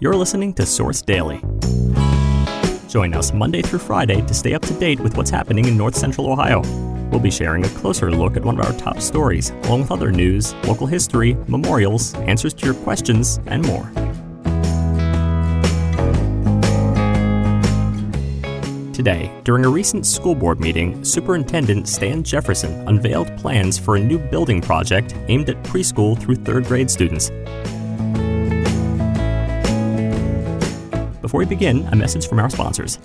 You're 0.00 0.14
listening 0.14 0.54
to 0.54 0.64
Source 0.64 1.02
Daily. 1.02 1.40
Join 2.88 3.14
us 3.14 3.32
Monday 3.32 3.62
through 3.62 3.80
Friday 3.80 4.24
to 4.24 4.32
stay 4.32 4.54
up 4.54 4.62
to 4.62 4.74
date 4.74 5.00
with 5.00 5.16
what's 5.16 5.28
happening 5.28 5.64
in 5.64 5.76
North 5.76 5.96
Central 5.96 6.30
Ohio. 6.30 6.60
We'll 7.10 7.18
be 7.18 7.32
sharing 7.32 7.64
a 7.64 7.68
closer 7.70 8.08
look 8.08 8.36
at 8.36 8.44
one 8.44 8.60
of 8.60 8.64
our 8.64 8.72
top 8.74 9.00
stories, 9.00 9.50
along 9.64 9.80
with 9.80 9.90
other 9.90 10.12
news, 10.12 10.54
local 10.68 10.86
history, 10.86 11.34
memorials, 11.48 12.14
answers 12.14 12.54
to 12.54 12.64
your 12.64 12.76
questions, 12.76 13.40
and 13.46 13.66
more. 13.66 13.90
Today, 18.92 19.32
during 19.42 19.64
a 19.64 19.68
recent 19.68 20.06
school 20.06 20.36
board 20.36 20.60
meeting, 20.60 21.04
Superintendent 21.04 21.88
Stan 21.88 22.22
Jefferson 22.22 22.86
unveiled 22.86 23.36
plans 23.36 23.80
for 23.80 23.96
a 23.96 24.00
new 24.00 24.20
building 24.20 24.60
project 24.60 25.16
aimed 25.26 25.50
at 25.50 25.60
preschool 25.64 26.16
through 26.16 26.36
third 26.36 26.66
grade 26.66 26.88
students. 26.88 27.32
Before 31.28 31.40
we 31.40 31.44
begin, 31.44 31.86
a 31.92 31.94
message 31.94 32.26
from 32.26 32.38
our 32.38 32.48
sponsors. 32.48 32.98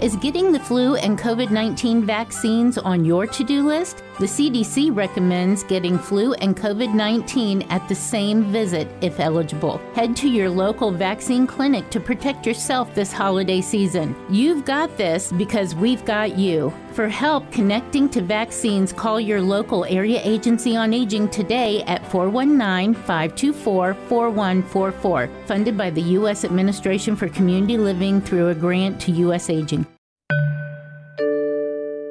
Is 0.00 0.16
getting 0.16 0.50
the 0.50 0.58
flu 0.58 0.94
and 0.94 1.18
COVID 1.18 1.50
19 1.50 2.06
vaccines 2.06 2.78
on 2.78 3.04
your 3.04 3.26
to 3.26 3.44
do 3.44 3.66
list? 3.66 4.02
The 4.18 4.24
CDC 4.24 4.96
recommends 4.96 5.62
getting 5.64 5.98
flu 5.98 6.32
and 6.32 6.56
COVID 6.56 6.94
19 6.94 7.60
at 7.68 7.86
the 7.86 7.94
same 7.94 8.44
visit 8.44 8.88
if 9.02 9.20
eligible. 9.20 9.76
Head 9.94 10.16
to 10.16 10.28
your 10.30 10.48
local 10.48 10.90
vaccine 10.90 11.46
clinic 11.46 11.90
to 11.90 12.00
protect 12.00 12.46
yourself 12.46 12.94
this 12.94 13.12
holiday 13.12 13.60
season. 13.60 14.16
You've 14.30 14.64
got 14.64 14.96
this 14.96 15.32
because 15.32 15.74
we've 15.74 16.02
got 16.06 16.38
you. 16.38 16.72
For 16.92 17.08
help 17.08 17.52
connecting 17.52 18.08
to 18.10 18.20
vaccines, 18.20 18.92
call 18.92 19.20
your 19.20 19.40
local 19.40 19.84
area 19.84 20.20
agency 20.24 20.76
on 20.76 20.92
aging 20.92 21.28
today 21.28 21.82
at 21.84 22.04
419 22.10 22.94
524 22.94 23.94
4144, 23.94 25.30
funded 25.46 25.78
by 25.78 25.90
the 25.90 26.02
U.S. 26.18 26.44
Administration 26.44 27.14
for 27.14 27.28
Community 27.28 27.78
Living 27.78 28.20
through 28.20 28.48
a 28.48 28.54
grant 28.54 29.00
to 29.02 29.12
U.S. 29.12 29.48
Aging. 29.48 29.86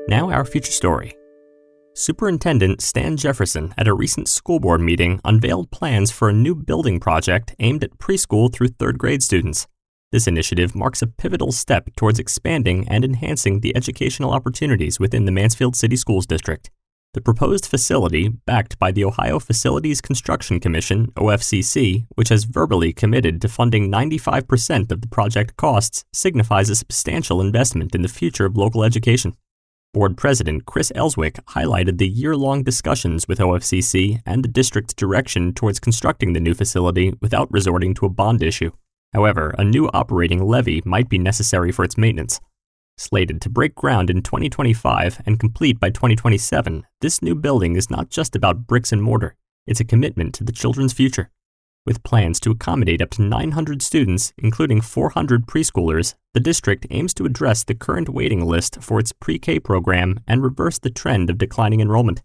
Now, 0.08 0.32
our 0.32 0.46
future 0.46 0.72
story. 0.72 1.14
Superintendent 1.94 2.82
Stan 2.82 3.18
Jefferson 3.18 3.74
at 3.78 3.88
a 3.88 3.94
recent 3.94 4.30
school 4.30 4.62
board 4.62 4.80
meeting 4.80 5.20
unveiled 5.26 5.70
plans 5.72 6.10
for 6.10 6.30
a 6.30 6.34
new 6.34 6.56
building 6.56 7.02
project 7.02 7.54
aimed 7.60 7.84
at 7.84 7.98
preschool 7.98 8.52
through 8.52 8.70
third 8.70 8.98
grade 8.98 9.22
students. 9.22 9.68
This 10.12 10.26
initiative 10.26 10.74
marks 10.74 11.04
a 11.04 11.08
pivotal 11.08 11.52
step 11.52 11.90
towards 11.96 12.18
expanding 12.18 12.88
and 12.88 13.06
enhancing 13.06 13.60
the 13.60 13.76
educational 13.76 14.32
opportunities 14.32 15.00
within 15.00 15.26
the 15.26 15.32
Mansfield 15.32 15.76
City 15.76 15.96
Schools 15.96 16.26
District. 16.26 16.72
The 17.14 17.22
proposed 17.22 17.68
facility, 17.68 18.28
backed 18.28 18.80
by 18.80 18.92
the 18.92 19.06
Ohio 19.06 19.38
Facilities 19.38 20.02
Construction 20.02 20.60
Commission, 20.60 21.12
OFCC, 21.12 22.08
which 22.16 22.30
has 22.30 22.46
verbally 22.46 22.92
committed 22.92 23.40
to 23.42 23.48
funding 23.48 23.92
95% 23.92 24.92
of 24.92 25.02
the 25.02 25.08
project 25.08 25.56
costs, 25.58 26.04
signifies 26.12 26.72
a 26.72 26.76
substantial 26.76 27.40
investment 27.40 27.94
in 27.94 28.02
the 28.02 28.08
future 28.08 28.46
of 28.46 28.58
local 28.58 28.84
education. 28.84 29.36
Board 29.94 30.18
President 30.18 30.66
Chris 30.66 30.92
Elswick 30.96 31.36
highlighted 31.50 32.00
the 32.00 32.10
year 32.10 32.36
long 32.36 32.64
discussions 32.64 33.28
with 33.28 33.38
OFCC 33.38 34.22
and 34.26 34.44
the 34.44 34.50
district's 34.50 34.96
direction 34.96 35.54
towards 35.54 35.80
constructing 35.80 36.34
the 36.34 36.40
new 36.40 36.56
facility 36.56 37.14
without 37.22 37.52
resorting 37.52 37.94
to 37.94 38.08
a 38.08 38.10
bond 38.10 38.42
issue. 38.42 38.72
However, 39.14 39.56
a 39.58 39.64
new 39.64 39.90
operating 39.94 40.44
levy 40.44 40.82
might 40.86 41.10
be 41.10 41.18
necessary 41.18 41.72
for 41.72 41.84
its 41.84 41.98
maintenance. 41.98 42.40
Slated 42.98 43.42
to 43.42 43.50
break 43.50 43.76
ground 43.76 44.10
in 44.10 44.22
2025 44.22 45.22
and 45.26 45.40
complete 45.40 45.80
by 45.80 45.90
2027, 45.90 46.86
this 47.02 47.22
new 47.22 47.34
building 47.34 47.76
is 47.76 47.90
not 47.90 48.10
just 48.10 48.36
about 48.36 48.68
bricks 48.68 48.92
and 48.92 49.02
mortar, 49.02 49.36
it's 49.66 49.80
a 49.80 49.86
commitment 49.86 50.34
to 50.36 50.44
the 50.44 50.52
children's 50.52 50.94
future. 50.94 51.30
With 51.86 52.04
plans 52.04 52.40
to 52.42 52.52
accommodate 52.52 53.02
up 53.02 53.10
to 53.12 53.22
900 53.22 53.82
students, 53.82 54.34
including 54.38 54.82
400 54.82 55.48
preschoolers, 55.48 56.14
the 56.34 56.40
district 56.40 56.86
aims 56.90 57.14
to 57.16 57.26
address 57.26 57.64
the 57.64 57.74
current 57.74 58.10
waiting 58.10 58.46
list 58.46 58.82
for 58.82 59.00
its 59.00 59.14
pre 59.14 59.40
K 59.40 59.60
program 59.60 60.20
and 60.28 60.44
reverse 60.44 60.78
the 60.78 60.90
trend 60.90 61.30
of 61.30 61.38
declining 61.38 61.80
enrollment. 61.80 62.22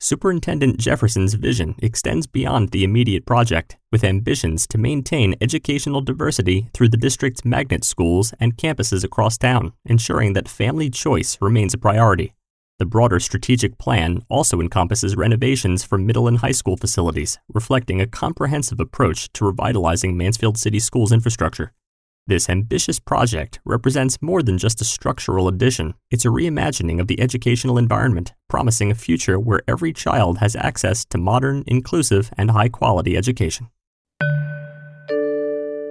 Superintendent 0.00 0.78
Jefferson's 0.78 1.34
vision 1.34 1.74
extends 1.78 2.28
beyond 2.28 2.70
the 2.70 2.84
immediate 2.84 3.26
project, 3.26 3.76
with 3.90 4.04
ambitions 4.04 4.64
to 4.68 4.78
maintain 4.78 5.34
educational 5.40 6.00
diversity 6.00 6.70
through 6.72 6.88
the 6.88 6.96
district's 6.96 7.44
magnet 7.44 7.82
schools 7.82 8.32
and 8.38 8.56
campuses 8.56 9.02
across 9.02 9.36
town, 9.36 9.72
ensuring 9.84 10.34
that 10.34 10.48
family 10.48 10.88
choice 10.88 11.36
remains 11.40 11.74
a 11.74 11.78
priority. 11.78 12.32
The 12.78 12.86
broader 12.86 13.18
strategic 13.18 13.76
plan 13.76 14.22
also 14.28 14.60
encompasses 14.60 15.16
renovations 15.16 15.82
for 15.82 15.98
middle 15.98 16.28
and 16.28 16.38
high 16.38 16.52
school 16.52 16.76
facilities, 16.76 17.40
reflecting 17.52 18.00
a 18.00 18.06
comprehensive 18.06 18.78
approach 18.78 19.32
to 19.32 19.44
revitalizing 19.44 20.16
Mansfield 20.16 20.58
City 20.58 20.78
Schools 20.78 21.10
infrastructure. 21.10 21.72
This 22.28 22.50
ambitious 22.50 22.98
project 22.98 23.58
represents 23.64 24.20
more 24.20 24.42
than 24.42 24.58
just 24.58 24.82
a 24.82 24.84
structural 24.84 25.48
addition. 25.48 25.94
It's 26.10 26.26
a 26.26 26.28
reimagining 26.28 27.00
of 27.00 27.06
the 27.06 27.18
educational 27.22 27.78
environment, 27.78 28.34
promising 28.50 28.90
a 28.90 28.94
future 28.94 29.40
where 29.40 29.62
every 29.66 29.94
child 29.94 30.36
has 30.36 30.54
access 30.54 31.06
to 31.06 31.16
modern, 31.16 31.64
inclusive, 31.66 32.30
and 32.36 32.50
high 32.50 32.68
quality 32.68 33.16
education. 33.16 33.70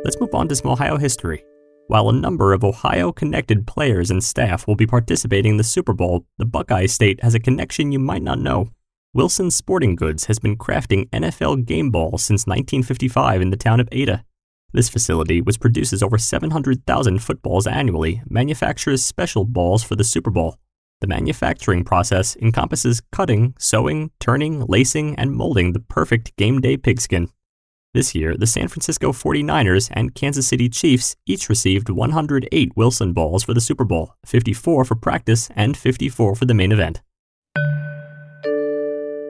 Let's 0.03 0.19
move 0.19 0.35
on 0.35 0.47
to 0.49 0.55
some 0.55 0.69
Ohio 0.69 0.97
history. 0.97 1.43
While 1.87 2.07
a 2.07 2.13
number 2.13 2.53
of 2.53 2.63
Ohio 2.63 3.11
connected 3.11 3.65
players 3.65 4.11
and 4.11 4.23
staff 4.23 4.67
will 4.67 4.75
be 4.75 4.85
participating 4.85 5.53
in 5.53 5.57
the 5.57 5.63
Super 5.63 5.93
Bowl, 5.93 6.27
the 6.37 6.45
Buckeye 6.45 6.85
State 6.85 7.23
has 7.23 7.33
a 7.33 7.39
connection 7.39 7.91
you 7.91 7.97
might 7.97 8.21
not 8.21 8.37
know. 8.37 8.69
Wilson 9.11 9.49
Sporting 9.49 9.95
Goods 9.95 10.25
has 10.25 10.37
been 10.37 10.55
crafting 10.55 11.09
NFL 11.09 11.65
game 11.65 11.89
balls 11.89 12.23
since 12.23 12.45
1955 12.45 13.41
in 13.41 13.49
the 13.49 13.57
town 13.57 13.79
of 13.79 13.89
Ada. 13.91 14.23
This 14.73 14.89
facility, 14.89 15.41
which 15.41 15.59
produces 15.59 16.03
over 16.03 16.17
700,000 16.17 17.19
footballs 17.19 17.67
annually, 17.67 18.21
manufactures 18.29 19.03
special 19.03 19.45
balls 19.45 19.83
for 19.83 19.95
the 19.95 20.03
Super 20.03 20.29
Bowl. 20.29 20.57
The 20.99 21.07
manufacturing 21.07 21.83
process 21.83 22.35
encompasses 22.37 23.01
cutting, 23.11 23.53
sewing, 23.59 24.11
turning, 24.19 24.65
lacing, 24.65 25.15
and 25.15 25.31
molding 25.31 25.73
the 25.73 25.79
perfect 25.79 26.35
game 26.37 26.59
day 26.59 26.75
pigskin. 26.75 27.29
This 27.93 28.13
year, 28.13 28.35
the 28.35 28.45
San 28.45 28.67
Francisco 28.67 29.11
49ers 29.11 29.89
and 29.93 30.13
Kansas 30.13 30.47
City 30.47 30.69
Chiefs 30.69 31.15
each 31.25 31.49
received 31.49 31.89
108 31.89 32.71
Wilson 32.75 33.13
balls 33.13 33.43
for 33.43 33.53
the 33.53 33.61
Super 33.61 33.85
Bowl, 33.85 34.13
54 34.25 34.85
for 34.85 34.95
practice, 34.95 35.49
and 35.55 35.77
54 35.77 36.35
for 36.35 36.45
the 36.45 36.53
main 36.53 36.71
event. 36.71 37.01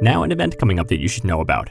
Now, 0.01 0.23
an 0.23 0.31
event 0.31 0.57
coming 0.59 0.79
up 0.79 0.87
that 0.87 0.99
you 0.99 1.07
should 1.07 1.23
know 1.23 1.41
about. 1.41 1.69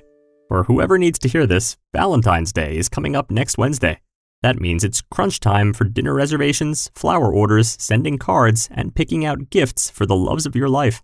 For 0.48 0.64
whoever 0.64 0.96
needs 0.96 1.18
to 1.20 1.28
hear 1.28 1.44
this, 1.44 1.76
Valentine's 1.92 2.52
Day 2.52 2.76
is 2.76 2.88
coming 2.88 3.16
up 3.16 3.30
next 3.30 3.58
Wednesday. 3.58 4.00
That 4.42 4.60
means 4.60 4.84
it's 4.84 5.02
crunch 5.10 5.40
time 5.40 5.72
for 5.72 5.84
dinner 5.84 6.14
reservations, 6.14 6.88
flower 6.94 7.34
orders, 7.34 7.76
sending 7.80 8.16
cards, 8.16 8.68
and 8.70 8.94
picking 8.94 9.24
out 9.24 9.50
gifts 9.50 9.90
for 9.90 10.06
the 10.06 10.14
loves 10.14 10.46
of 10.46 10.54
your 10.54 10.68
life. 10.68 11.02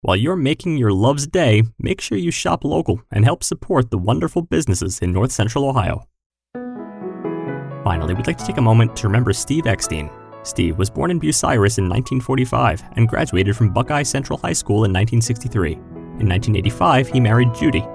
While 0.00 0.16
you're 0.16 0.34
making 0.34 0.76
your 0.76 0.92
love's 0.92 1.28
day, 1.28 1.62
make 1.78 2.00
sure 2.00 2.18
you 2.18 2.32
shop 2.32 2.64
local 2.64 3.02
and 3.12 3.24
help 3.24 3.44
support 3.44 3.90
the 3.90 3.98
wonderful 3.98 4.42
businesses 4.42 4.98
in 4.98 5.12
North 5.12 5.30
Central 5.30 5.68
Ohio. 5.68 6.08
Finally, 7.84 8.14
we'd 8.14 8.26
like 8.26 8.38
to 8.38 8.46
take 8.46 8.56
a 8.56 8.62
moment 8.62 8.96
to 8.96 9.06
remember 9.06 9.32
Steve 9.32 9.66
Eckstein. 9.66 10.10
Steve 10.42 10.78
was 10.78 10.90
born 10.90 11.12
in 11.12 11.20
Bucyrus 11.20 11.78
in 11.78 11.88
1945 11.88 12.82
and 12.96 13.08
graduated 13.08 13.56
from 13.56 13.72
Buckeye 13.72 14.02
Central 14.02 14.38
High 14.38 14.52
School 14.54 14.84
in 14.84 14.92
1963. 14.92 15.74
In 15.74 16.28
1985, 16.28 17.08
he 17.08 17.20
married 17.20 17.54
Judy. 17.54 17.86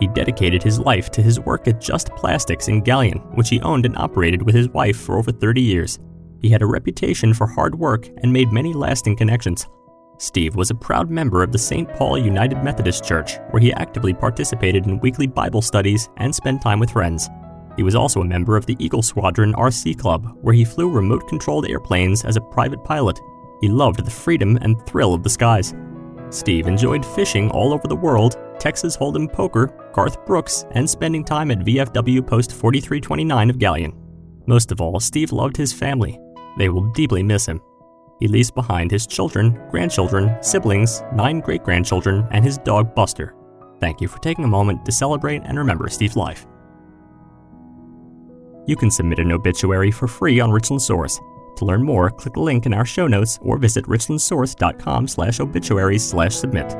He 0.00 0.08
dedicated 0.08 0.62
his 0.62 0.80
life 0.80 1.10
to 1.10 1.22
his 1.22 1.38
work 1.38 1.68
at 1.68 1.80
Just 1.80 2.08
Plastics 2.16 2.68
in 2.68 2.82
Galion, 2.82 3.36
which 3.36 3.50
he 3.50 3.60
owned 3.60 3.84
and 3.84 3.96
operated 3.98 4.42
with 4.42 4.54
his 4.54 4.70
wife 4.70 4.98
for 4.98 5.18
over 5.18 5.30
30 5.30 5.60
years. 5.60 5.98
He 6.40 6.48
had 6.48 6.62
a 6.62 6.66
reputation 6.66 7.34
for 7.34 7.46
hard 7.46 7.74
work 7.74 8.08
and 8.22 8.32
made 8.32 8.50
many 8.50 8.72
lasting 8.72 9.16
connections. 9.16 9.66
Steve 10.16 10.56
was 10.56 10.70
a 10.70 10.74
proud 10.74 11.10
member 11.10 11.42
of 11.42 11.52
the 11.52 11.58
St. 11.58 11.88
Paul 11.94 12.18
United 12.18 12.62
Methodist 12.62 13.04
Church, 13.04 13.36
where 13.50 13.60
he 13.60 13.72
actively 13.74 14.14
participated 14.14 14.86
in 14.86 15.00
weekly 15.00 15.26
Bible 15.26 15.62
studies 15.62 16.08
and 16.16 16.34
spent 16.34 16.62
time 16.62 16.80
with 16.80 16.90
friends. 16.90 17.28
He 17.76 17.82
was 17.82 17.94
also 17.94 18.20
a 18.20 18.24
member 18.24 18.56
of 18.56 18.66
the 18.66 18.76
Eagle 18.78 19.02
Squadron 19.02 19.54
RC 19.54 19.98
Club, 19.98 20.36
where 20.40 20.54
he 20.54 20.64
flew 20.64 20.90
remote 20.90 21.28
controlled 21.28 21.68
airplanes 21.68 22.24
as 22.24 22.36
a 22.36 22.40
private 22.42 22.84
pilot. 22.84 23.18
He 23.60 23.68
loved 23.68 24.04
the 24.04 24.10
freedom 24.10 24.58
and 24.62 24.84
thrill 24.86 25.14
of 25.14 25.22
the 25.22 25.30
skies. 25.30 25.74
Steve 26.30 26.68
enjoyed 26.68 27.04
fishing 27.04 27.50
all 27.50 27.72
over 27.72 27.88
the 27.88 27.96
world, 27.96 28.36
Texas 28.58 28.96
Hold'em 28.96 29.30
poker, 29.32 29.74
Garth 29.92 30.24
Brooks, 30.24 30.64
and 30.72 30.88
spending 30.88 31.24
time 31.24 31.50
at 31.50 31.58
VFW 31.60 32.24
Post 32.26 32.52
4329 32.52 33.50
of 33.50 33.58
Galion. 33.58 33.92
Most 34.46 34.70
of 34.70 34.80
all, 34.80 35.00
Steve 35.00 35.32
loved 35.32 35.56
his 35.56 35.72
family. 35.72 36.18
They 36.56 36.68
will 36.68 36.90
deeply 36.92 37.22
miss 37.22 37.46
him. 37.46 37.60
He 38.20 38.28
leaves 38.28 38.50
behind 38.50 38.90
his 38.90 39.06
children, 39.06 39.58
grandchildren, 39.70 40.36
siblings, 40.42 41.02
nine 41.14 41.40
great 41.40 41.64
grandchildren, 41.64 42.26
and 42.30 42.44
his 42.44 42.58
dog 42.58 42.94
Buster. 42.94 43.34
Thank 43.80 44.00
you 44.00 44.08
for 44.08 44.18
taking 44.18 44.44
a 44.44 44.48
moment 44.48 44.84
to 44.84 44.92
celebrate 44.92 45.42
and 45.44 45.58
remember 45.58 45.88
Steve's 45.88 46.16
life. 46.16 46.46
You 48.66 48.76
can 48.76 48.90
submit 48.90 49.18
an 49.18 49.32
obituary 49.32 49.90
for 49.90 50.06
free 50.06 50.38
on 50.38 50.52
Richland 50.52 50.82
Source. 50.82 51.18
To 51.60 51.66
learn 51.66 51.82
more, 51.82 52.08
click 52.08 52.32
the 52.32 52.40
link 52.40 52.64
in 52.64 52.72
our 52.72 52.86
show 52.86 53.06
notes 53.06 53.38
or 53.42 53.58
visit 53.58 53.84
richlandsource.com 53.84 55.06
slash 55.08 55.40
obituaries 55.40 56.02
slash 56.02 56.34
submit. 56.34 56.70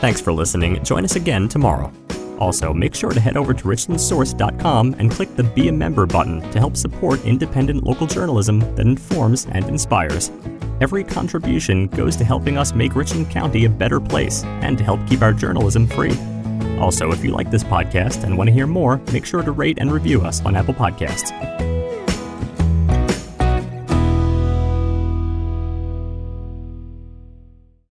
Thanks 0.00 0.22
for 0.22 0.32
listening. 0.32 0.82
Join 0.82 1.04
us 1.04 1.16
again 1.16 1.46
tomorrow. 1.46 1.92
Also, 2.38 2.72
make 2.72 2.94
sure 2.94 3.10
to 3.10 3.20
head 3.20 3.36
over 3.36 3.52
to 3.52 3.64
richlandsource.com 3.64 4.96
and 4.98 5.10
click 5.10 5.36
the 5.36 5.42
Be 5.42 5.68
a 5.68 5.72
Member 5.72 6.06
button 6.06 6.40
to 6.52 6.58
help 6.58 6.74
support 6.74 7.22
independent 7.26 7.84
local 7.84 8.06
journalism 8.06 8.60
that 8.76 8.86
informs 8.86 9.44
and 9.44 9.66
inspires. 9.66 10.30
Every 10.80 11.04
contribution 11.04 11.86
goes 11.88 12.16
to 12.16 12.24
helping 12.24 12.58
us 12.58 12.74
make 12.74 12.94
Richland 12.94 13.30
County 13.30 13.64
a 13.64 13.70
better 13.70 14.00
place 14.00 14.44
and 14.44 14.76
to 14.76 14.84
help 14.84 15.06
keep 15.06 15.22
our 15.22 15.32
journalism 15.32 15.86
free. 15.86 16.16
Also, 16.78 17.10
if 17.12 17.24
you 17.24 17.30
like 17.30 17.50
this 17.50 17.64
podcast 17.64 18.24
and 18.24 18.36
want 18.36 18.48
to 18.48 18.52
hear 18.52 18.66
more, 18.66 18.98
make 19.12 19.24
sure 19.24 19.42
to 19.42 19.52
rate 19.52 19.78
and 19.80 19.90
review 19.90 20.20
us 20.22 20.44
on 20.44 20.54
Apple 20.54 20.74
Podcasts. 20.74 21.75